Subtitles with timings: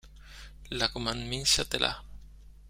[0.71, 2.03] La Condamine-Châtelard